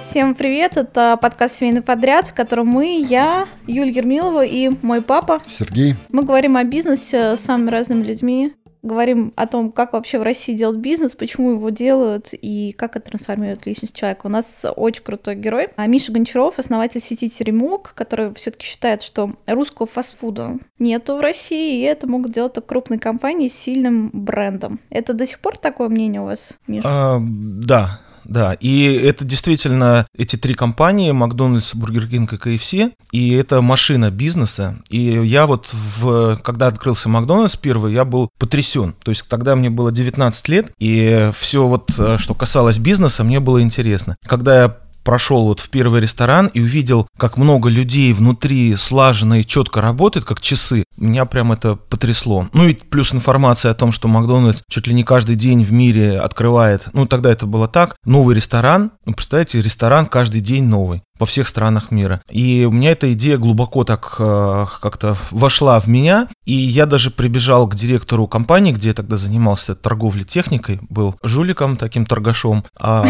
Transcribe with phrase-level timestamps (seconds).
[0.00, 5.40] Всем привет, это подкаст «Семейный подряд», в котором мы, я, Юлия Ермилова и мой папа.
[5.46, 5.94] Сергей.
[6.10, 10.54] Мы говорим о бизнесе с самыми разными людьми, говорим о том, как вообще в России
[10.54, 14.26] делать бизнес, почему его делают и как это трансформирует личность человека.
[14.26, 15.68] У нас очень крутой герой.
[15.76, 21.78] А Миша Гончаров, основатель сети Теремок, который все-таки считает, что русского фастфуда нету в России,
[21.78, 24.80] и это могут делать только крупные компании с сильным брендом.
[24.88, 26.88] Это до сих пор такое мнение у вас, Миша?
[26.88, 28.00] А, да,
[28.30, 32.74] да, и это действительно эти три компании, Макдональдс, Бургер Кинг и КФС,
[33.10, 34.76] и это машина бизнеса.
[34.88, 38.94] И я вот, в, когда открылся Макдональдс первый, я был потрясен.
[39.02, 43.40] То есть тогда мне было 19 лет, и все вот, э, что касалось бизнеса, мне
[43.40, 44.16] было интересно.
[44.24, 49.46] Когда я прошел вот в первый ресторан и увидел, как много людей внутри слаженно и
[49.46, 52.48] четко работает, как часы, меня прям это потрясло.
[52.52, 56.18] Ну и плюс информация о том, что Макдональдс чуть ли не каждый день в мире
[56.18, 61.26] открывает, ну тогда это было так, новый ресторан, ну представляете, ресторан каждый день новый во
[61.26, 62.22] всех странах мира.
[62.30, 67.10] И у меня эта идея глубоко так э, как-то вошла в меня, и я даже
[67.10, 73.06] прибежал к директору компании, где я тогда занимался торговлей техникой, был жуликом таким торгашом, а,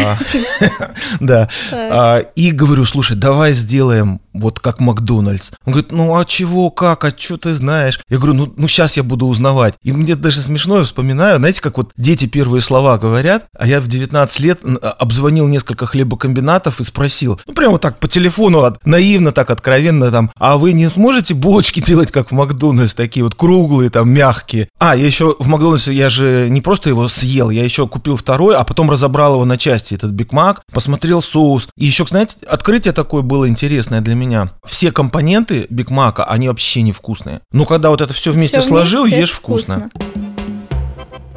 [1.19, 5.51] да, а, и говорю, слушай, давай сделаем вот как Макдональдс.
[5.65, 7.99] Он говорит, ну а чего, как, а что ты знаешь?
[8.09, 9.75] Я говорю, ну, ну сейчас я буду узнавать.
[9.83, 13.81] И мне даже смешно, я вспоминаю, знаете, как вот дети первые слова говорят, а я
[13.81, 19.49] в 19 лет обзвонил несколько хлебокомбинатов и спросил, ну прямо так по телефону, наивно так,
[19.49, 24.09] откровенно там, а вы не сможете булочки делать, как в Макдональдс, такие вот круглые, там,
[24.09, 24.67] мягкие?
[24.79, 28.55] А, я еще в Макдональдсе, я же не просто его съел, я еще купил второй,
[28.55, 31.67] а потом разобрал его на части, этот Биг Мак, посмотрел соус.
[31.77, 34.49] И еще, знаете, открытие такое было интересное для меня.
[34.65, 37.41] Все компоненты Биг Мака, они вообще невкусные.
[37.51, 39.89] Но когда вот это все вместе все сложил, вместе ешь вкусно.
[39.89, 40.30] вкусно.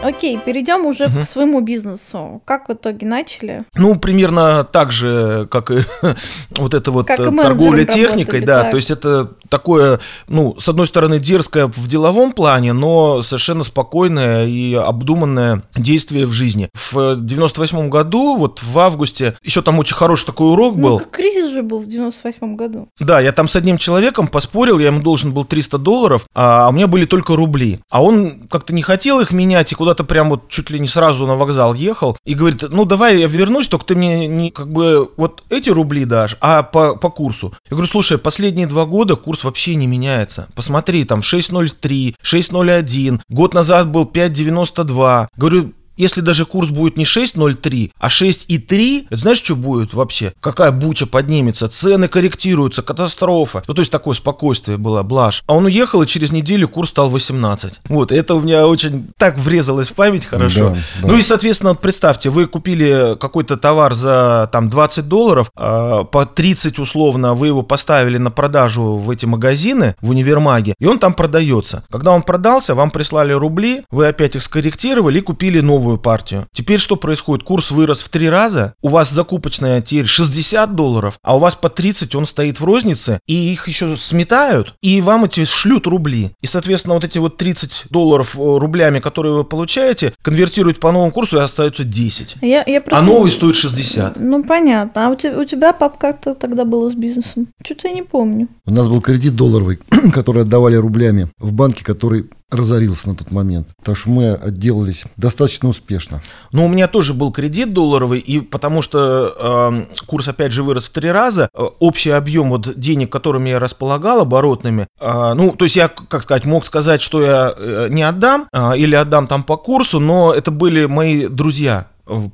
[0.05, 1.20] Окей, перейдем уже угу.
[1.20, 2.42] к своему бизнесу.
[2.44, 3.64] Как в итоге начали?
[3.74, 5.78] Ну, примерно так же, как и
[6.50, 8.62] вот это вот как торговля техникой, да.
[8.62, 8.72] Так.
[8.72, 14.46] То есть это такое, ну, с одной стороны, дерзкое в деловом плане, но совершенно спокойное
[14.46, 16.68] и обдуманное действие в жизни.
[16.74, 21.02] В 98 году, вот в августе, еще там очень хороший такой урок ну, был.
[21.11, 22.89] Кризис же был в 98 году.
[23.00, 26.73] Да, я там с одним человеком поспорил, я ему должен был 300 долларов, а у
[26.73, 27.80] меня были только рубли.
[27.90, 31.27] А он как-то не хотел их менять и куда-то прям вот чуть ли не сразу
[31.27, 35.08] на вокзал ехал и говорит, ну давай я вернусь, только ты мне не как бы
[35.16, 37.55] вот эти рубли дашь, а по, по курсу.
[37.70, 40.48] Я говорю, слушай, последние два года курс вообще не меняется.
[40.56, 45.28] Посмотри, там 6.03, 6.01, год назад был 5.92.
[45.36, 50.32] Говорю, если даже курс будет не 6.03, а 6.3, это знаешь, что будет вообще?
[50.40, 53.62] Какая буча поднимется, цены корректируются, катастрофа.
[53.66, 55.42] Ну, то есть такое спокойствие было, блажь.
[55.46, 57.80] А он уехал, и через неделю курс стал 18.
[57.88, 60.70] Вот, это у меня очень так врезалось в память хорошо.
[60.70, 61.08] Да, да.
[61.08, 66.26] Ну и, соответственно, вот представьте, вы купили какой-то товар за там 20 долларов, э, по
[66.26, 71.14] 30 условно вы его поставили на продажу в эти магазины, в универмаге, и он там
[71.14, 71.84] продается.
[71.90, 76.46] Когда он продался, вам прислали рубли, вы опять их скорректировали и купили новый новую партию.
[76.52, 77.45] Теперь что происходит?
[77.45, 81.68] Курс вырос в три раза, у вас закупочная теперь 60 долларов, а у вас по
[81.68, 86.33] 30 он стоит в рознице, и их еще сметают, и вам эти шлют рубли.
[86.40, 91.12] И, соответственно, вот эти вот 30 долларов э, рублями, которые вы получаете, конвертируют по новому
[91.12, 92.36] курсу и остается 10.
[92.40, 92.98] Я, я просто...
[92.98, 94.17] А новый стоит 60.
[94.17, 95.06] Ну, понятно.
[95.06, 97.48] А у тебя, у тебя пап, как-то тогда было с бизнесом?
[97.62, 98.48] Что-то я не помню.
[98.64, 99.78] У нас был кредит долларовый,
[100.14, 103.69] который отдавали рублями в банке, который разорился на тот момент.
[103.83, 106.23] Так что мы отделались достаточно успешно.
[106.53, 110.87] Ну, у меня тоже был кредит долларовый, и потому что э, курс опять же вырос
[110.87, 115.65] в три раза, э, общий объем вот денег, которыми я располагал, оборотными, э, ну, то
[115.65, 119.42] есть я, как сказать, мог сказать, что я э, не отдам э, или отдам там
[119.42, 121.89] по курсу, но это были мои друзья,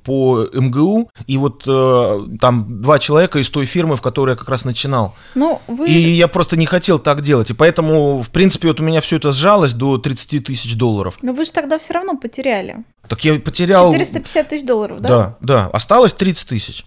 [0.05, 4.49] по МГУ, и вот э, там два человека из той фирмы, в которой я как
[4.49, 5.15] раз начинал.
[5.35, 5.89] Ну, вы...
[5.89, 9.17] И я просто не хотел так делать, и поэтому, в принципе, вот у меня все
[9.17, 11.19] это сжалось до 30 тысяч долларов.
[11.23, 12.85] Но вы же тогда все равно потеряли.
[13.09, 13.93] Так я потерял...
[13.93, 15.09] 450 тысяч долларов, да?
[15.09, 16.85] Да, да, осталось 30 тысяч.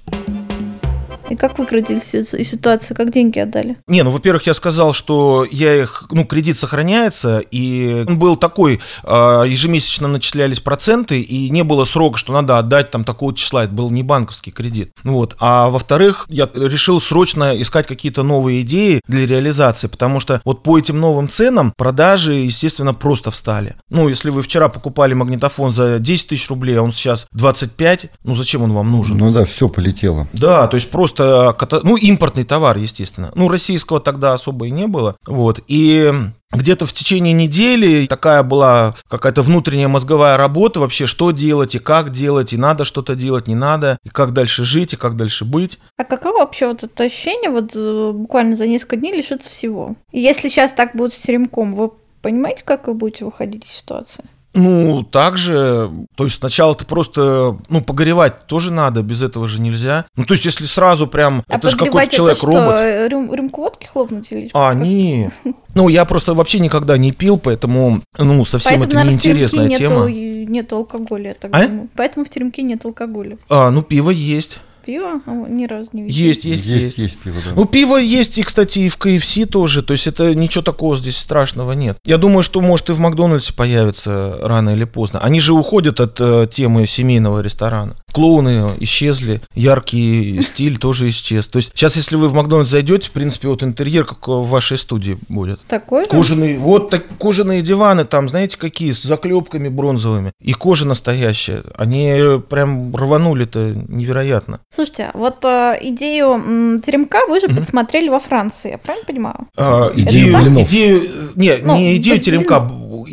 [1.30, 3.78] И как выкрутились из ситуации, как деньги отдали?
[3.88, 8.82] Не, ну, во-первых, я сказал, что я их, ну, кредит сохраняется, и он был такой,
[9.04, 13.74] а, ежемесячно начислялись проценты, и не было срока, что надо отдать там такого числа, это
[13.74, 14.92] был не банковский кредит.
[15.04, 15.36] Вот.
[15.40, 20.78] А во-вторых, я решил срочно искать какие-то новые идеи для реализации, потому что вот по
[20.78, 23.76] этим новым ценам продажи, естественно, просто встали.
[23.90, 28.36] Ну, если вы вчера покупали магнитофон за 10 тысяч рублей, а он сейчас 25, ну,
[28.36, 29.18] зачем он вам нужен?
[29.18, 30.28] Ну да, все полетело.
[30.34, 33.32] Да, то есть просто просто, ну, импортный товар, естественно.
[33.36, 35.16] Ну, российского тогда особо и не было.
[35.26, 36.12] Вот, и
[36.52, 42.12] где-то в течение недели такая была какая-то внутренняя мозговая работа вообще, что делать и как
[42.12, 45.80] делать, и надо что-то делать, не надо, и как дальше жить, и как дальше быть.
[45.98, 49.96] А каково вообще вот это ощущение вот э, буквально за несколько дней лишиться всего?
[50.12, 54.24] Если сейчас так будет с теремком, вы понимаете, как вы будете выходить из ситуации?
[54.54, 60.06] Ну, также, то есть сначала ты просто, ну, погоревать тоже надо, без этого же нельзя.
[60.16, 62.62] Ну, то есть если сразу прям, А это же какой-то человек-робот.
[62.76, 65.32] Это что, рюм- рюмку водки хлопнуть или А, не.
[65.76, 70.06] Ну, я просто вообще никогда не пил, поэтому, ну, совсем Поэтому, это неинтересная тема.
[70.08, 71.68] нету алкоголя, я так А?
[71.68, 71.90] думаю.
[71.96, 73.40] Поэтому в теремке нет алкоголя.
[73.50, 74.60] А, ну, пиво есть.
[74.86, 75.22] Пиво?
[75.26, 76.28] О, ни разу не видела.
[76.28, 76.84] Есть, есть, есть.
[76.84, 77.56] есть, есть пиво, да.
[77.56, 79.82] Ну, пиво есть, и, кстати, и в KFC тоже.
[79.82, 81.98] То есть это ничего такого здесь страшного нет.
[82.06, 85.20] Я думаю, что, может, и в Макдональдсе появится рано или поздно.
[85.20, 87.96] Они же уходят от э, темы семейного ресторана.
[88.14, 91.48] Клоуны исчезли, яркий стиль тоже исчез.
[91.48, 94.78] То есть сейчас, если вы в Макдональдс зайдете, в принципе, вот интерьер, как в вашей
[94.78, 95.60] студии будет.
[95.68, 96.04] Такой?
[96.04, 96.10] же?
[96.10, 100.32] Кожаные, вот так, кожаные диваны там, знаете, какие, с заклепками бронзовыми.
[100.42, 101.64] И кожа настоящая.
[101.76, 104.60] Они прям рванули-то невероятно.
[104.76, 109.48] Слушайте, вот э, идею м, теремка вы же подсмотрели во Франции, я правильно понимаю?
[109.58, 110.48] А, Это идею, так?
[110.68, 112.60] идею, не, Ну, не идею теремка,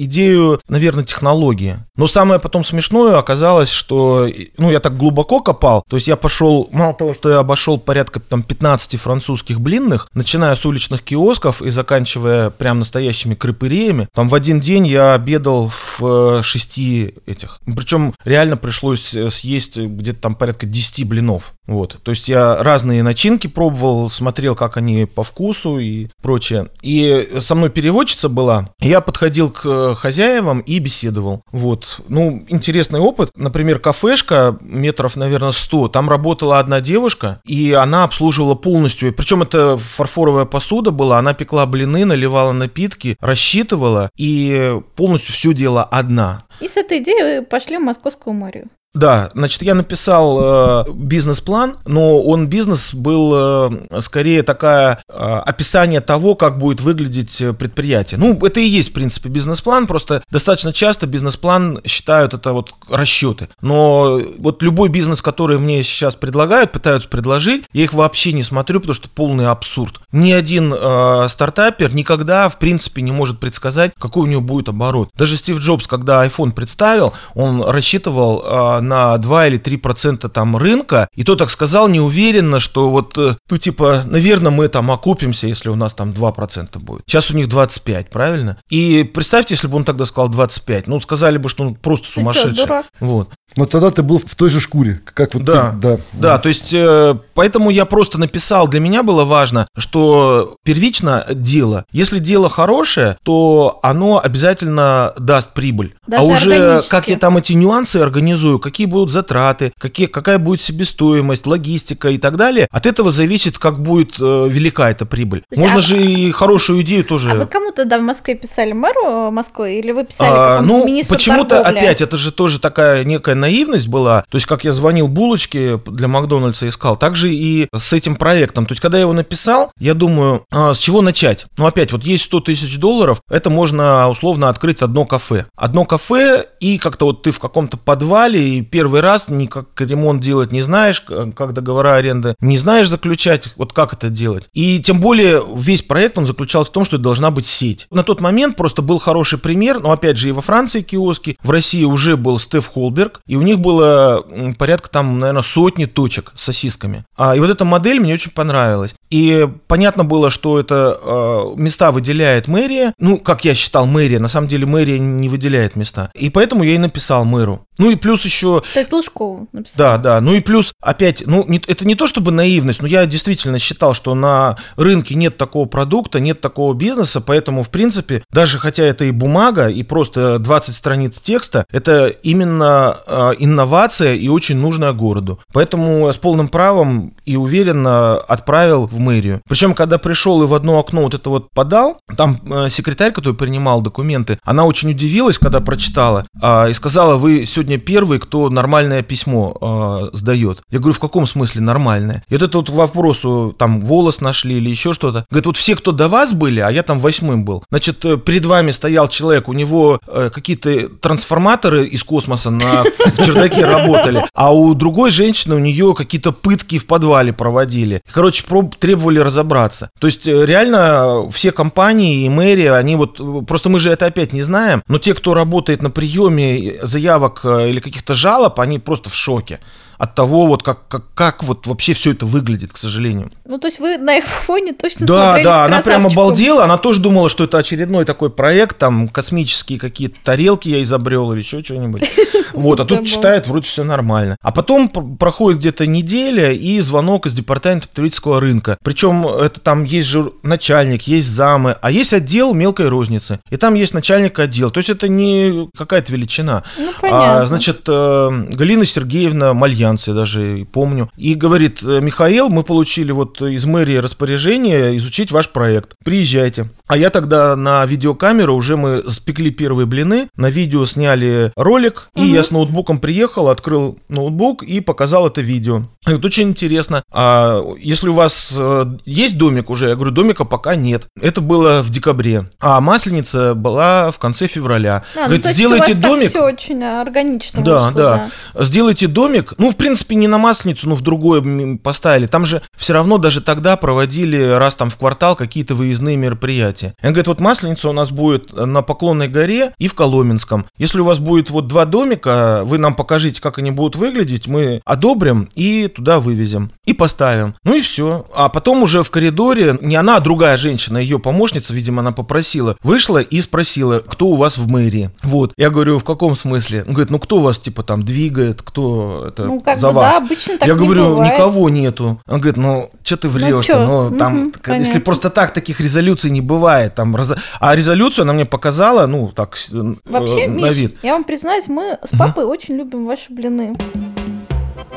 [0.04, 1.76] идею, наверное, технологии.
[1.96, 6.68] Но самое потом смешное оказалось, что, ну, я так глубоко копал, то есть я пошел,
[6.72, 11.70] мало того, что я обошел порядка там 15 французских блинных, начиная с уличных киосков и
[11.70, 17.60] заканчивая прям настоящими крыпыреями, там в один день я обедал в э, шести этих.
[17.64, 21.52] Причем реально пришлось э, съесть где-то там порядка 10 блинов.
[21.66, 21.98] Вот.
[22.02, 26.68] То есть я разные начинки пробовал, смотрел, как они по вкусу и прочее.
[26.82, 28.68] И со мной переводчица была.
[28.80, 31.42] Я подходил к хозяевам и беседовал.
[31.52, 32.00] Вот.
[32.08, 33.30] Ну, интересный опыт.
[33.36, 35.88] Например, кафешка метров, наверное, 100.
[35.88, 39.12] Там работала одна девушка, и она обслуживала полностью.
[39.12, 41.18] Причем это фарфоровая посуда была.
[41.18, 46.44] Она пекла блины, наливала напитки, рассчитывала и полностью все делала одна.
[46.60, 48.68] И с этой идеей пошли в Московскую мэрию.
[48.92, 56.00] Да, значит, я написал э, бизнес-план, но он бизнес был э, скорее такая э, описание
[56.00, 58.18] того, как будет выглядеть э, предприятие.
[58.18, 63.48] Ну, это и есть, в принципе, бизнес-план, просто достаточно часто бизнес-план считают это вот расчеты.
[63.60, 68.80] Но вот любой бизнес, который мне сейчас предлагают, пытаются предложить, я их вообще не смотрю,
[68.80, 70.00] потому что полный абсурд.
[70.10, 75.10] Ни один э, стартапер никогда, в принципе, не может предсказать, какой у него будет оборот.
[75.14, 80.56] Даже Стив Джобс, когда iPhone представил, он рассчитывал э, на 2 или 3 процента там
[80.56, 85.46] рынка, и то так сказал неуверенно, что вот, э, ну типа, наверное, мы там окупимся,
[85.46, 87.02] если у нас там 2 процента будет.
[87.06, 88.56] Сейчас у них 25, правильно?
[88.70, 92.64] И представьте, если бы он тогда сказал 25, ну сказали бы, что он просто сумасшедший.
[93.00, 93.30] Вот.
[93.56, 95.70] Но тогда ты был в той же шкуре, как вот Да.
[95.72, 95.96] ты, да.
[96.12, 101.84] Да, то есть, э, поэтому я просто написал, для меня было важно, что первично дело,
[101.92, 105.94] если дело хорошее, то оно обязательно даст прибыль.
[106.06, 110.60] Даже а уже как я там эти нюансы организую, какие будут затраты, какие, какая будет
[110.60, 115.42] себестоимость, логистика и так далее, от этого зависит, как будет э, велика эта прибыль.
[115.50, 117.30] есть, Можно а- же и хорошую идею тоже...
[117.30, 118.72] А вы кому тогда в Москве писали?
[118.72, 119.78] Мэру э, Москвы?
[119.78, 121.78] Или вы писали А, какому-то ну, министру почему-то торговли?
[121.78, 124.24] опять, это же тоже такая некая наивность была.
[124.30, 128.66] То есть, как я звонил булочке для Макдональдса искал, так же и с этим проектом.
[128.66, 131.46] То есть, когда я его написал, я думаю, а, с чего начать?
[131.56, 135.46] Ну, опять, вот есть 100 тысяч долларов, это можно условно открыть одно кафе.
[135.56, 140.52] Одно кафе, и как-то вот ты в каком-то подвале, и первый раз никак ремонт делать
[140.52, 144.48] не знаешь, как договора аренды, не знаешь заключать, вот как это делать.
[144.52, 147.86] И тем более весь проект, он заключался в том, что это должна быть сеть.
[147.90, 151.50] На тот момент просто был хороший пример, но опять же и во Франции киоски, в
[151.50, 154.26] России уже был Стеф Холберг, и у них было
[154.58, 157.04] порядка там, наверное, сотни точек с сосисками.
[157.16, 158.96] А, и вот эта модель мне очень понравилась.
[159.08, 162.92] И понятно было, что это э, места выделяет мэрия.
[162.98, 164.18] Ну, как я считал, мэрия.
[164.18, 166.10] На самом деле мэрия не выделяет места.
[166.14, 167.64] И поэтому я и написал мэру.
[167.80, 169.78] Ну и плюс еще То есть Лужкову написали?
[169.78, 170.20] да, да.
[170.20, 173.94] Ну и плюс, опять, ну, не- это не то чтобы наивность, но я действительно считал,
[173.94, 179.06] что на рынке нет такого продукта, нет такого бизнеса, поэтому, в принципе, даже хотя это
[179.06, 185.40] и бумага, и просто 20 страниц текста, это именно э, инновация и очень нужная городу.
[185.52, 189.40] Поэтому я с полным правом и уверенно отправил в мэрию.
[189.48, 193.34] Причем, когда пришел и в одно окно вот это вот подал, там э, секретарь, который
[193.34, 199.02] принимал документы, она очень удивилась, когда прочитала, а, и сказала, вы сегодня первый, кто нормальное
[199.02, 200.62] письмо а, сдает.
[200.70, 202.24] Я говорю, в каком смысле нормальное?
[202.28, 205.26] И вот это вот вопросу, там, волос нашли или еще что-то.
[205.30, 207.64] Говорит, вот все, кто до вас были, а я там восьмым был.
[207.70, 213.24] Значит, э, перед вами стоял человек, у него э, какие-то трансформаторы из космоса на в
[213.24, 218.02] чердаке работали, а у другой женщины у нее какие-то пытки в подвале проводили.
[218.12, 219.90] Короче, проб, требовали разобраться.
[219.98, 224.32] То есть э, реально все компании и мэрия, они вот, просто мы же это опять
[224.32, 229.10] не знаем, но те, кто работает на приеме заявок э, или каких-то жалоб, они просто
[229.10, 229.60] в шоке
[230.00, 233.30] от того, вот как, как, как вот вообще все это выглядит, к сожалению.
[233.44, 237.00] Ну, то есть вы на их фоне точно Да, да, она прям обалдела, она тоже
[237.00, 242.10] думала, что это очередной такой проект, там, космические какие-то тарелки я изобрел или еще что-нибудь.
[242.52, 244.36] Вот, а тут читает, вроде все нормально.
[244.42, 248.76] А потом проходит где-то неделя и звонок из департамента потребительского рынка.
[248.82, 253.38] Причем это там есть же начальник, есть замы, а есть отдел мелкой розницы.
[253.50, 254.72] И там есть начальник отдела.
[254.72, 256.64] То есть это не какая-то величина.
[256.76, 257.42] Ну, понятно.
[257.42, 261.10] А, значит, э, Галина Сергеевна Мальян альянсе, даже помню.
[261.16, 265.94] И говорит, «Э, Михаил, мы получили вот из мэрии распоряжение изучить ваш проект.
[266.04, 266.70] Приезжайте.
[266.86, 272.24] А я тогда на видеокамеру уже мы спекли первые блины, на видео сняли ролик, угу.
[272.24, 275.82] и я с ноутбуком приехал, открыл ноутбук и показал это видео.
[276.06, 279.88] Вот очень интересно, а если у вас э, есть домик уже?
[279.88, 281.06] Я говорю, домика пока нет.
[281.20, 282.50] Это было в декабре.
[282.60, 285.04] А масленица была в конце февраля.
[285.14, 286.30] А, ну, Говорит, ну, сделайте домик.
[286.30, 287.62] все очень органично.
[287.62, 288.64] Да, вышло, да, да.
[288.64, 289.54] Сделайте домик.
[289.58, 292.26] Ну, в принципе, не на масленицу, но в другое поставили.
[292.26, 296.94] Там же все равно даже тогда проводили раз там в квартал какие-то выездные мероприятия.
[297.02, 300.66] Он говорит, вот масленица у нас будет на Поклонной горе и в Коломенском.
[300.76, 304.82] Если у вас будет вот два домика, вы нам покажите, как они будут выглядеть, мы
[304.84, 306.70] одобрим и туда вывезем.
[306.84, 307.54] И поставим.
[307.64, 308.26] Ну и все.
[308.34, 312.76] А потом уже в коридоре, не она, а другая женщина, ее помощница, видимо, она попросила,
[312.82, 315.10] вышла и спросила, кто у вас в мэрии.
[315.22, 315.52] Вот.
[315.56, 316.84] Я говорю, в каком смысле?
[316.86, 320.18] Он говорит, ну кто вас, типа, там двигает, кто это ну, как за бы, вас.
[320.18, 321.34] Да, обычно так Я не говорю, бывает.
[321.34, 322.20] никого нету.
[322.26, 326.30] Он говорит, ну, что ты врешь ну, ну угу, там, если просто так таких резолюций
[326.30, 327.32] не бывает, там, раз...
[327.60, 329.56] а резолюцию она мне показала, ну, так,
[330.04, 330.96] Вообще, э, на Миш, вид.
[331.02, 332.52] я вам признаюсь, мы с папой угу.
[332.52, 333.76] очень любим ваши блины.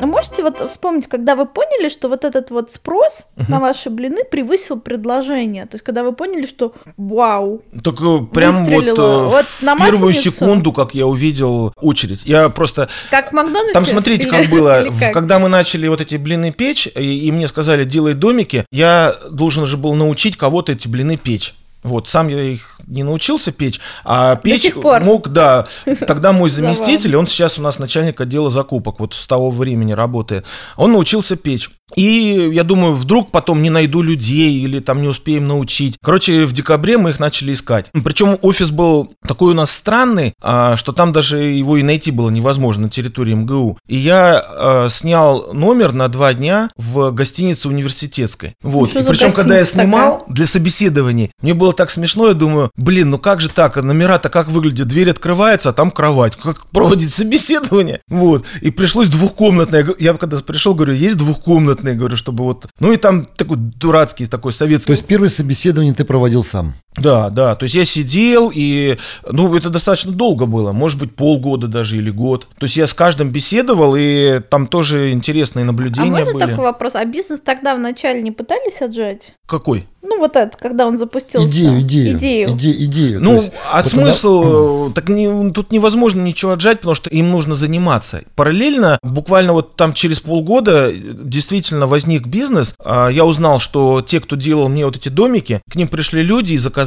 [0.04, 3.50] А можете вот вспомнить, когда вы поняли, что вот этот вот спрос uh-huh.
[3.50, 5.64] на ваши блины превысил предложение?
[5.64, 9.78] То есть, когда вы поняли, что вау, Так э, прям вот, э, вот на в
[9.78, 12.90] первую секунду, как я увидел очередь, я просто...
[13.08, 13.72] Как в Макдональдсе?
[13.72, 14.88] Там смотрите, как было.
[15.14, 19.64] Когда мы начали вот эти блины печь, и, и мне сказали, делай домики, я должен
[19.64, 21.54] же был научить кого-то эти блины печь.
[21.84, 25.66] Вот, сам я их не научился печь, а печь мог, да,
[26.06, 30.46] тогда мой заместитель, он сейчас у нас начальник отдела закупок, вот с того времени работает,
[30.76, 31.70] он научился печь.
[31.96, 35.96] И я думаю, вдруг потом не найду людей или там не успеем научить.
[36.02, 37.90] Короче, в декабре мы их начали искать.
[37.92, 42.30] Причем офис был такой у нас странный, а, что там даже его и найти было
[42.30, 43.78] невозможно на территории МГУ.
[43.86, 48.54] И я а, снял номер на два дня в гостинице университетской.
[48.62, 48.96] Вот.
[48.96, 50.34] И причем, когда я снимал такая?
[50.34, 54.48] для собеседования, мне было так смешно, я думаю, блин, ну как же так, номера-то как
[54.48, 60.38] выглядят, дверь открывается, а там кровать, как проводить собеседование, вот, и пришлось двухкомнатное, я когда
[60.38, 64.86] пришел, говорю, есть двухкомнатные, говорю, чтобы вот, ну и там такой дурацкий такой советский.
[64.86, 66.74] То есть первое собеседование ты проводил сам?
[66.96, 68.98] Да, да, то есть я сидел, и,
[69.28, 72.46] ну, это достаточно долго было, может быть, полгода даже или год.
[72.58, 76.22] То есть я с каждым беседовал, и там тоже интересные наблюдения были.
[76.22, 76.50] А можно были.
[76.50, 76.94] такой вопрос?
[76.94, 79.34] А бизнес тогда вначале не пытались отжать?
[79.46, 79.86] Какой?
[80.06, 81.48] Ну, вот это, когда он запустился.
[81.48, 82.16] Идею, идею.
[82.16, 82.50] Идею.
[82.50, 83.22] Иде, идею.
[83.22, 84.84] Ну, есть, а вот смысл?
[84.84, 84.92] Она...
[84.94, 88.22] Так не, тут невозможно ничего отжать, потому что им нужно заниматься.
[88.36, 92.74] Параллельно, буквально вот там через полгода действительно возник бизнес.
[92.84, 96.52] А я узнал, что те, кто делал мне вот эти домики, к ним пришли люди
[96.52, 96.83] и заказали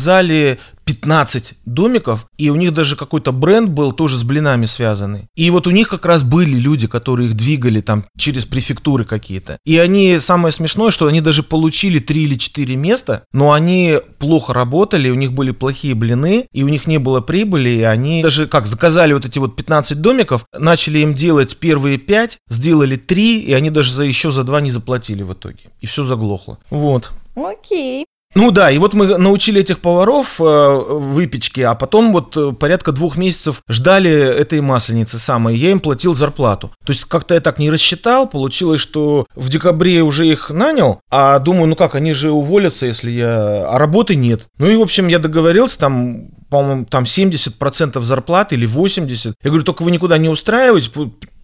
[0.87, 5.27] 15 домиков, и у них даже какой-то бренд был тоже с блинами связанный.
[5.35, 9.57] И вот у них как раз были люди, которые их двигали там через префектуры какие-то.
[9.65, 14.53] И они, самое смешное, что они даже получили 3 или 4 места, но они плохо
[14.53, 18.47] работали, у них были плохие блины, и у них не было прибыли, и они даже
[18.47, 23.53] как заказали вот эти вот 15 домиков, начали им делать первые 5, сделали 3, и
[23.53, 25.65] они даже за еще за 2 не заплатили в итоге.
[25.81, 26.59] И все заглохло.
[26.69, 27.11] Вот.
[27.35, 28.05] Окей.
[28.35, 32.91] Ну да, и вот мы научили этих поваров э, выпечке, а потом вот э, порядка
[32.91, 36.71] двух месяцев ждали этой масленицы самой, я им платил зарплату.
[36.85, 41.39] То есть как-то я так не рассчитал, получилось, что в декабре уже их нанял, а
[41.39, 43.69] думаю, ну как, они же уволятся, если я...
[43.69, 44.47] А работы нет.
[44.59, 49.33] Ну и, в общем, я договорился, там по-моему, там 70% зарплаты или 80%.
[49.43, 50.91] Я говорю, только вы никуда не устраиваетесь,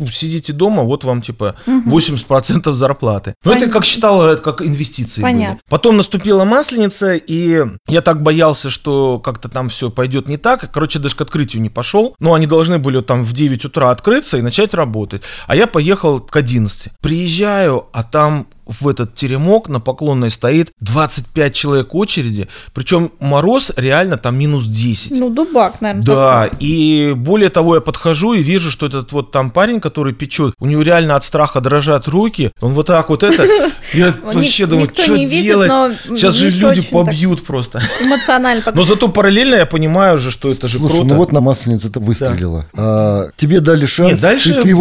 [0.07, 3.35] сидите дома, вот вам типа 80% зарплаты.
[3.43, 5.55] Ну, это как считал, это как инвестиции Понятно.
[5.55, 5.61] были.
[5.69, 10.71] Потом наступила масленица, и я так боялся, что как-то там все пойдет не так.
[10.71, 12.15] Короче, даже к открытию не пошел.
[12.19, 15.23] Но они должны были там в 9 утра открыться и начать работать.
[15.47, 16.89] А я поехал к 11.
[17.01, 24.17] Приезжаю, а там в этот теремок на Поклонной стоит 25 человек очереди, причем мороз реально
[24.17, 25.19] там минус 10.
[25.19, 26.05] Ну, дубак, наверное.
[26.05, 26.57] Да, такой.
[26.59, 30.65] и более того, я подхожу и вижу, что этот вот там парень, который печет, у
[30.65, 33.43] него реально от страха дрожат руки, он вот так вот это,
[33.93, 35.71] я вообще думаю, что делать?
[36.03, 37.81] Сейчас же люди побьют просто.
[38.01, 38.63] Эмоционально.
[38.73, 41.99] Но зато параллельно я понимаю же, что это же Слушай, ну вот на Масленицу это
[41.99, 42.65] выстрелило.
[42.75, 44.19] А, тебе дали шанс.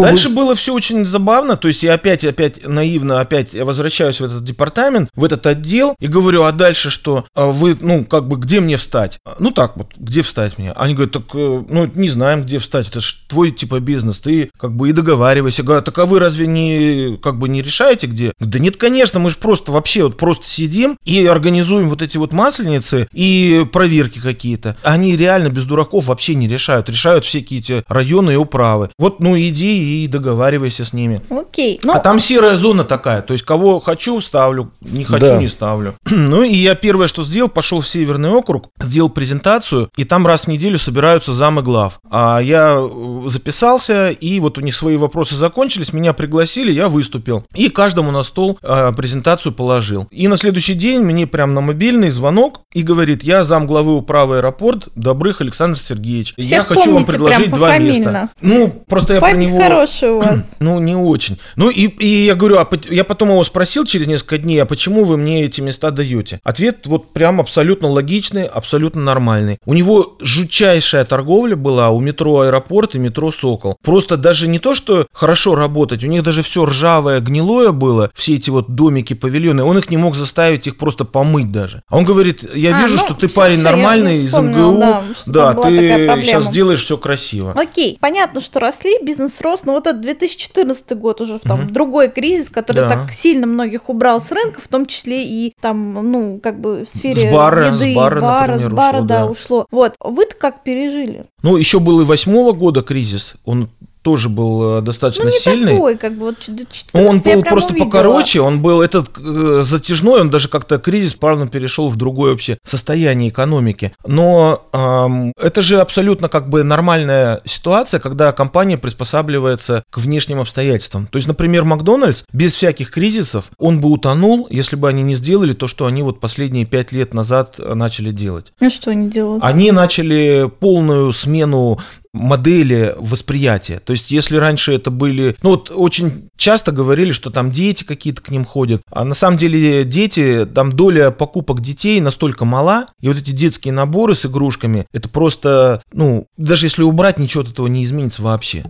[0.03, 4.45] дальше было все очень забавно, то есть я опять, опять наивно, опять возвращаюсь в этот
[4.45, 7.26] департамент, в этот отдел и говорю, а дальше что?
[7.35, 9.19] А вы, ну, как бы, где мне встать?
[9.38, 10.73] Ну, так вот, где встать мне?
[10.73, 14.50] Они говорят, так, э, ну, не знаем, где встать, это же твой, типа, бизнес, ты,
[14.59, 15.62] как бы, и договаривайся.
[15.62, 18.33] Говорят, так а вы разве не, как бы, не решаете, где?
[18.38, 22.33] Да нет, конечно, мы же просто вообще вот просто сидим и организуем вот эти вот
[22.33, 24.76] масленицы и проверки какие-то.
[24.83, 26.88] Они реально без дураков вообще не решают.
[26.88, 28.91] Решают все эти районы и управы.
[28.99, 31.21] Вот, ну, иди и договаривайся с ними.
[31.31, 31.81] Окей.
[31.83, 31.95] Но...
[31.95, 35.38] А там серая зона такая, то есть кого хочу, ставлю, не хочу, да.
[35.38, 35.95] не ставлю.
[36.11, 40.45] ну и я первое, что сделал, пошел в Северный округ, сделал презентацию, и там раз
[40.45, 42.00] в неделю собираются замы глав.
[42.11, 47.45] А я э, записался, и вот у них свои вопросы закончились, меня пригласили, я выступил.
[47.54, 50.07] И каждому на стол э, презентацию положил.
[50.11, 54.38] И на следующий день мне прям на мобильный звонок и говорит, я зам главы управы
[54.38, 56.35] аэропорт Добрых Александр Сергеевич.
[56.37, 58.28] Всех я хочу вам предложить два места.
[58.40, 59.62] Ну, просто я Память про него...
[59.62, 60.57] хорошая у вас.
[60.62, 61.38] Ну, не очень.
[61.57, 65.05] Ну, и, и я говорю, а я потом его спросил через несколько дней, а почему
[65.05, 66.41] вы мне эти места даете?
[66.43, 69.59] Ответ вот прям абсолютно логичный, абсолютно нормальный.
[69.67, 73.77] У него жутчайшая торговля была у метро Аэропорт и метро Сокол.
[73.83, 78.37] Просто даже не то, что хорошо работать, у них даже все ржавое, гнилое было, все
[78.37, 81.83] эти вот домики, павильоны, он их не мог заставить их просто помыть даже.
[81.89, 84.79] А он говорит, я а, вижу, ну, что ты все, парень все, нормальный из МГУ,
[84.79, 87.53] да, да ты сейчас делаешь все красиво.
[87.53, 91.71] Окей, понятно, что росли, бизнес рос, но вот этот 2014 год уже там угу.
[91.71, 92.89] другой кризис, который да.
[92.89, 96.89] так сильно многих убрал с рынка, в том числе и там, ну, как бы в
[96.89, 99.67] сфере с бара, еды, с бара, бара, например, с бара, ушло, да, да, ушло.
[99.71, 101.27] Вот, вы-то как пережили?
[101.43, 103.71] Ну, еще был и восьмого года кризис, он
[104.03, 105.75] тоже был э, достаточно ну, не сильный.
[105.75, 107.87] Такой, как бы, вот 14 он был просто увидела.
[107.89, 112.59] покороче, он был этот э, затяжной, он даже как-то кризис плавно перешел в другое вообще
[112.65, 113.95] состояние экономики.
[114.07, 121.07] Но эм, это же абсолютно как бы нормальная ситуация, когда компания приспосабливается к внешним обстоятельствам.
[121.07, 125.53] То есть, например, Макдональдс без всяких кризисов, он бы утонул, если бы они не сделали
[125.53, 128.53] то, что они вот последние пять лет назад начали делать.
[128.61, 129.45] А что они делают?
[129.45, 131.79] Они начали полную смену
[132.12, 133.81] модели восприятия.
[133.81, 135.37] То есть, если раньше это были...
[135.42, 138.83] Ну, вот очень часто говорили, что там дети какие-то к ним ходят.
[138.90, 143.72] А на самом деле дети, там доля покупок детей настолько мала, и вот эти детские
[143.72, 148.64] наборы с игрушками, это просто, ну, даже если убрать, ничего от этого не изменится вообще.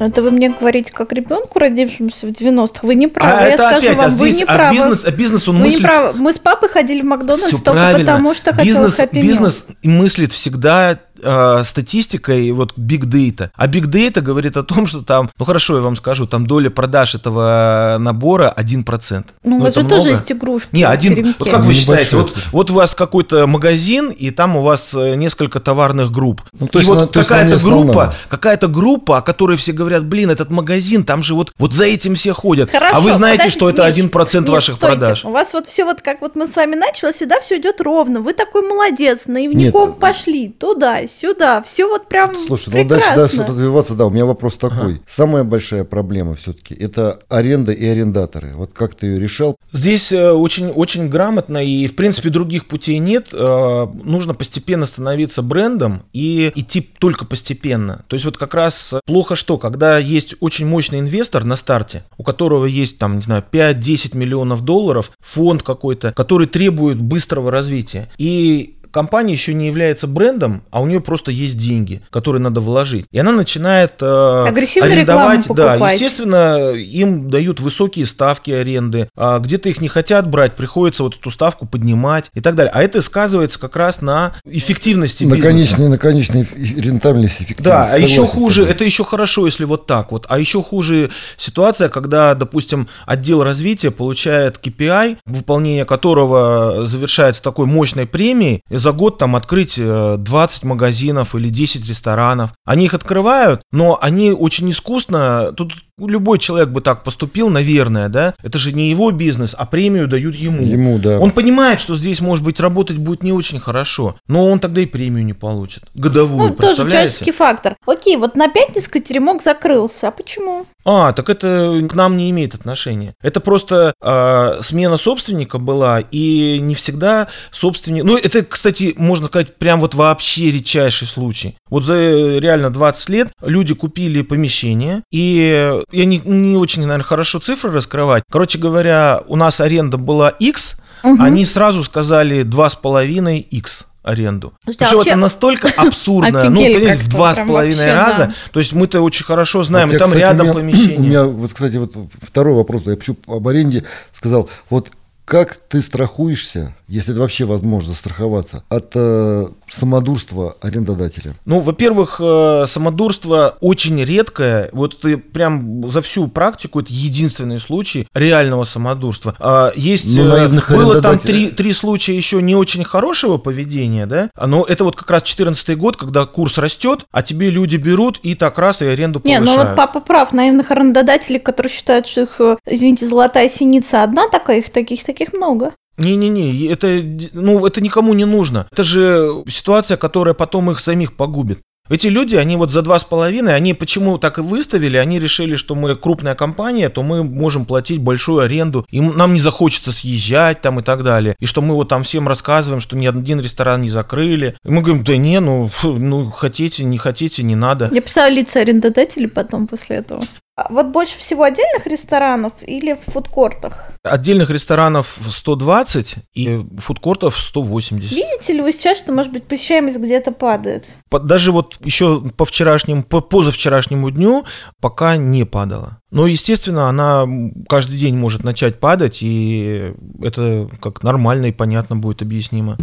[0.00, 2.86] Это вы мне говорите как ребенку, родившемуся в 90-х.
[2.86, 3.32] Вы не правы.
[3.32, 4.62] А Я это скажу опять, вам, а здесь, вы не правы.
[4.62, 5.80] А бизнес, а бизнес он вы мыслит...
[5.82, 6.18] не правы.
[6.18, 8.06] Мы с папой ходили в Макдональдс Все только правильно.
[8.06, 13.50] потому, что бизнес, хотел Бизнес мыслит всегда э, статистикой вот big data.
[13.54, 16.70] А big data говорит о том, что там, ну хорошо, я вам скажу, там доля
[16.70, 19.24] продаж этого набора 1%.
[19.44, 20.68] Ну, у вас же тоже есть игрушки.
[20.72, 21.34] Не, один.
[21.38, 25.14] Вот как вы считаете, вот, вот у вас какой-то магазин, и там у вас э,
[25.14, 26.42] несколько товарных групп.
[26.58, 30.50] Ну, то и есть, вот какая-то группа, какая-то группа, о которой все говорят, блин, этот
[30.50, 32.70] магазин, там же вот, вот за этим все ходят.
[32.70, 34.96] Хорошо, а вы знаете, что это Миш, 1% Миш, ваших стойте.
[34.96, 35.24] продаж.
[35.24, 38.20] У вас вот все вот как вот мы с вами начали, всегда все идет ровно.
[38.20, 39.98] Вы такой молодец, наивником Нет.
[39.98, 44.56] пошли туда, сюда, все вот прям Слушай, ну дальше, дальше развиваться, да, у меня вопрос
[44.56, 44.94] такой.
[44.94, 45.00] Ага.
[45.06, 48.54] Самая большая проблема все-таки это аренда и арендаторы.
[48.54, 49.56] Вот как ты ее решал?
[49.72, 53.28] Здесь э, очень, очень грамотно и, в принципе, других путей нет.
[53.32, 58.04] Э, нужно постепенно становиться брендом и идти только постепенно.
[58.08, 62.22] То есть вот как раз плохо что, когда есть очень мощный инвестор на старте, у
[62.22, 68.10] которого есть там, не знаю, 5-10 миллионов долларов, фонд какой-то, который требует быстрого развития.
[68.18, 73.06] И компания еще не является брендом, а у нее просто есть деньги, которые надо вложить.
[73.10, 75.46] И она начинает э, арендовать.
[75.48, 79.08] Да, естественно, им дают высокие ставки аренды.
[79.16, 82.72] А где-то их не хотят брать, приходится вот эту ставку поднимать и так далее.
[82.74, 85.50] А это сказывается как раз на эффективности на бизнеса.
[85.50, 87.62] Конечной, на конечной рентабельности, эффективности.
[87.62, 90.26] Да, а еще хуже, это еще хорошо, если вот так вот.
[90.28, 98.06] А еще хуже ситуация, когда, допустим, отдел развития получает KPI, выполнение которого завершается такой мощной
[98.06, 102.52] премией, за год там открыть 20 э, магазинов или 10 ресторанов.
[102.64, 105.74] Они их открывают, но они очень искусно, тут
[106.06, 108.34] любой человек бы так поступил, наверное, да?
[108.42, 110.62] Это же не его бизнес, а премию дают ему.
[110.62, 111.18] Ему, да.
[111.18, 114.86] Он понимает, что здесь, может быть, работать будет не очень хорошо, но он тогда и
[114.86, 115.84] премию не получит.
[115.94, 117.76] Годовую, Ну, тоже человеческий фактор.
[117.86, 120.08] Окей, вот на пятницкой теремок закрылся.
[120.08, 120.66] А почему?
[120.84, 123.14] А, так это к нам не имеет отношения.
[123.22, 128.04] Это просто э, смена собственника была, и не всегда собственник...
[128.04, 131.56] Ну, это, кстати, можно сказать, прям вот вообще редчайший случай.
[131.68, 137.04] Вот за э, реально 20 лет люди купили помещение, и я не, не очень, наверное,
[137.04, 138.22] хорошо цифры раскрывать.
[138.30, 141.22] Короче говоря, у нас аренда была X, Мгм.
[141.22, 144.54] они сразу сказали 2,5 X аренду.
[144.64, 148.26] Слушайте, Причем а вообще- это настолько абсурдно, ну, понимаете, в два с половиной вообще, раза.
[148.26, 148.32] да.
[148.52, 150.98] То есть мы-то очень хорошо знаем, Вот и я, там кстати, рядом у меня, помещение.
[150.98, 152.82] У меня, вот, кстати, вот второй вопрос.
[152.86, 154.48] Я почему об аренде сказал.
[154.70, 154.90] Вот
[155.30, 161.34] как ты страхуешься, если это вообще возможно застраховаться, от э, самодурства арендодателя?
[161.44, 164.70] Ну, во-первых, э, самодурство очень редкое.
[164.72, 169.36] Вот ты прям за всю практику это единственный случай реального самодурства.
[169.38, 174.30] А, Есть Ну, э, было там три, три случая еще не очень хорошего поведения, да?
[174.34, 178.18] А, Но это вот как раз 14 год, когда курс растет, а тебе люди берут
[178.24, 179.60] и так раз и аренду Не, повышают.
[179.62, 180.32] ну вот папа прав.
[180.32, 185.19] Наивных арендодателей, которые считают, что их, э, извините, золотая синица одна такая, их таких таких
[185.32, 185.72] много.
[185.96, 187.02] Не-не-не, это,
[187.34, 188.66] ну, это никому не нужно.
[188.72, 191.58] Это же ситуация, которая потом их самих погубит.
[191.90, 195.56] Эти люди, они вот за два с половиной, они почему так и выставили, они решили,
[195.56, 199.90] что мы крупная компания, то мы можем платить большую аренду, и м- нам не захочется
[199.90, 201.34] съезжать там и так далее.
[201.40, 204.54] И что мы вот там всем рассказываем, что ни один ресторан не закрыли.
[204.64, 207.90] И мы говорим, да не, ну, фу, ну хотите, не хотите, не надо.
[207.92, 210.22] Я писала лица арендодателей потом после этого.
[210.68, 213.92] Вот больше всего отдельных ресторанов или в фудкортах?
[214.02, 218.10] Отдельных ресторанов 120 и фудкортов 180.
[218.10, 220.94] Видите ли вы сейчас, что, может быть, посещаемость где-то падает?
[221.10, 224.44] Даже вот еще по вчерашнему, по позавчерашнему дню
[224.80, 226.00] пока не падала.
[226.10, 227.26] Но, естественно, она
[227.68, 229.92] каждый день может начать падать, и
[230.22, 232.76] это как нормально и понятно будет объяснимо.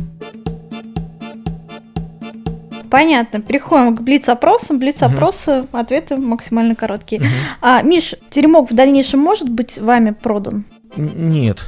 [2.89, 3.41] Понятно.
[3.41, 4.79] Переходим к блиц-опросам.
[4.79, 7.21] Блиц-опросы, ответы максимально короткие.
[7.61, 10.65] А, Миш, теремок в дальнейшем может быть вами продан?
[10.95, 11.63] Нет.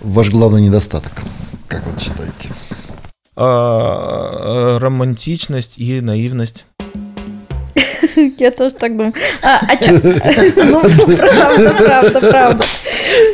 [0.00, 1.22] Ваш главный недостаток,
[1.66, 2.50] как вы считаете?
[3.36, 6.66] А, э, романтичность и наивность.
[8.38, 9.12] Я тоже так думаю.
[9.42, 9.92] А, а чё-
[10.64, 10.80] Ну,
[11.16, 12.64] правда, правда, правда.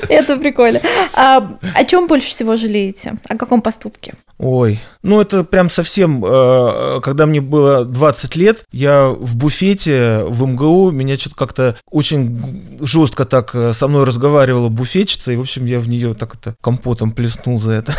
[0.09, 0.81] Это прикольно.
[1.15, 3.17] А, О чем больше всего жалеете?
[3.29, 4.15] О каком поступке?
[4.39, 10.45] Ой, ну это прям совсем, э, когда мне было 20 лет, я в буфете в
[10.47, 15.65] МГУ, меня что-то как-то очень жестко так э, со мной разговаривала буфетчица, и, в общем,
[15.67, 17.95] я в нее так это компотом плеснул за это.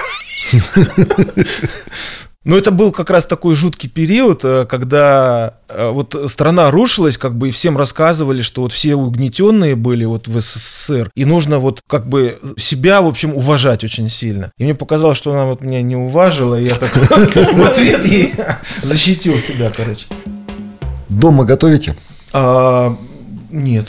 [2.46, 7.36] Но это был как раз такой жуткий период, э, когда э, вот страна рушилась, как
[7.36, 11.82] бы и всем рассказывали, что вот все угнетенные были вот в СССР, и нужно вот
[11.88, 14.52] как бы себя, в общем, уважать очень сильно.
[14.60, 18.32] И мне показалось, что она вот меня не уважила, и я так в ответ ей
[18.84, 20.06] защитил себя, короче.
[21.10, 21.96] Дома готовите?
[22.32, 22.96] А,
[23.50, 23.88] Нет.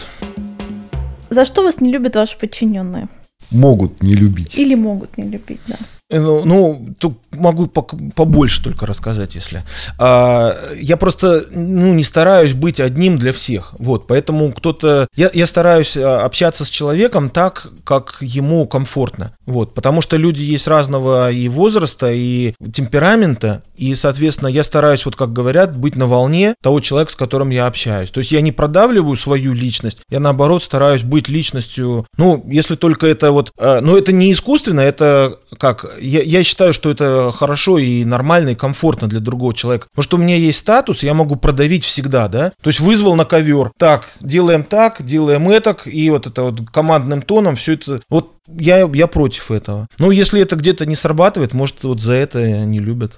[1.28, 3.08] За что вас не любят ваши подчиненные?
[3.50, 4.56] Могут не любить.
[4.56, 5.76] Или могут не любить, да.
[6.08, 9.64] Э, Ну, ну, тут могу побольше только рассказать, если.
[9.98, 13.74] А, я просто, ну, не стараюсь быть одним для всех.
[13.78, 15.08] Вот, поэтому кто-то...
[15.16, 19.32] Я, я стараюсь а, общаться с человеком так, как ему комфортно.
[19.46, 25.16] Вот, потому что люди есть разного и возраста, и темперамента, и, соответственно, я стараюсь, вот
[25.16, 28.10] как говорят, быть на волне того человека, с которым я общаюсь.
[28.10, 33.06] То есть я не продавливаю свою личность, я, наоборот, стараюсь быть личностью, ну, если только
[33.06, 33.52] это вот...
[33.58, 35.95] э, ну, это не искусственно, это как...
[36.00, 39.88] Я, я считаю, что это хорошо и нормально, и комфортно для другого человека.
[39.90, 42.52] Потому что у меня есть статус, я могу продавить всегда, да?
[42.60, 43.72] То есть вызвал на ковер.
[43.78, 48.00] Так, делаем так, делаем это, и вот это вот командным тоном все это...
[48.08, 49.88] Вот я, я против этого.
[49.98, 53.14] Ну, если это где-то не срабатывает, может, вот за это не любят.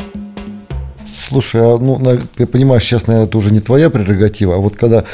[1.28, 2.00] Слушай, а, ну,
[2.38, 5.04] я понимаю, сейчас, наверное, это уже не твоя прерогатива, а вот когда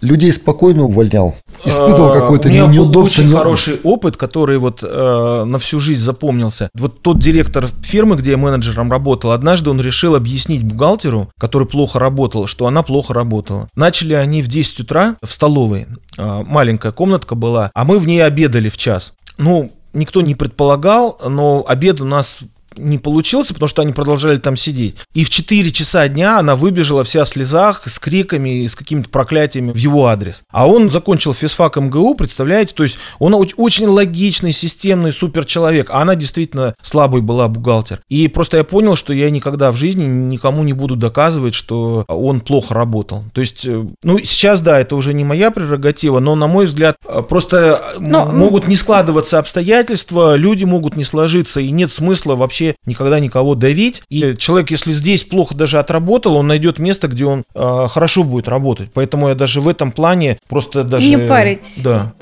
[0.00, 1.34] людей спокойно увольнял,
[1.64, 2.28] испытывал А,
[2.66, 3.22] был неудобство.
[3.22, 6.68] очень хороший опыт, который вот э, на всю жизнь запомнился.
[6.74, 11.98] Вот тот директор фирмы, где я менеджером работал, однажды он решил объяснить бухгалтеру, который плохо
[11.98, 13.68] работал, что она плохо работала.
[13.74, 15.86] Начали они в 10 утра в столовой.
[16.16, 19.14] Э, маленькая комнатка была, а мы в ней обедали в час.
[19.36, 22.40] Ну, никто не предполагал, но обед у нас
[22.78, 24.96] не получился, потому что они продолжали там сидеть.
[25.14, 29.72] И в 4 часа дня она выбежала вся в слезах, с криками, с какими-то проклятиями
[29.72, 30.44] в его адрес.
[30.50, 32.74] А он закончил физфак МГУ, представляете?
[32.74, 35.90] То есть он очень логичный, системный, супер человек.
[35.90, 38.00] А она действительно слабый была бухгалтер.
[38.08, 42.40] И просто я понял, что я никогда в жизни никому не буду доказывать, что он
[42.40, 43.24] плохо работал.
[43.32, 46.96] То есть, э, ну, сейчас, да, это уже не моя прерогатива, но, на мой взгляд,
[47.06, 52.67] э, просто но, могут не складываться обстоятельства, люди могут не сложиться, и нет смысла вообще
[52.86, 54.02] никогда никого давить.
[54.08, 58.48] И человек, если здесь плохо даже отработал, он найдет место, где он э, хорошо будет
[58.48, 58.90] работать.
[58.94, 61.08] Поэтому я даже в этом плане просто даже...
[61.08, 61.80] Не парить.
[61.82, 62.12] Да.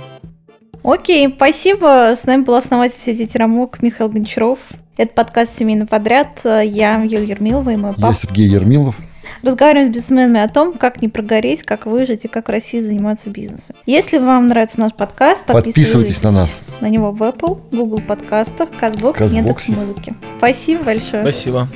[0.82, 2.12] Окей, спасибо.
[2.14, 4.58] С нами был основатель сети Терамок Михаил Гончаров.
[4.96, 6.40] Это подкаст «Семейный подряд».
[6.44, 8.06] Я Юлия Ермилова и мой папа.
[8.06, 8.96] Я Сергей Ермилов.
[9.42, 13.30] Разговариваем с бизнесменами о том, как не прогореть, как выжить и как в России заниматься
[13.30, 13.76] бизнесом.
[13.86, 16.60] Если вам нравится наш подкаст, подписывайтесь, подписывайтесь на нас.
[16.80, 20.14] На него в Apple, Google подкастах, Казбокс, Яндекс.Музыке.
[20.38, 21.22] Спасибо большое.
[21.22, 21.68] Спасибо.